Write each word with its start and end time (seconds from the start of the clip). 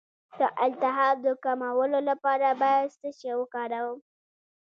د 0.39 0.41
التهاب 0.65 1.15
د 1.25 1.27
کمولو 1.43 1.99
لپاره 2.09 2.47
باید 2.61 2.87
څه 2.99 3.09
شی 3.19 3.31
وکاروم؟ 3.39 3.99